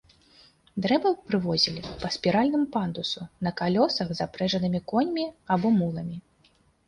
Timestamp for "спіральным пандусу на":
2.15-3.53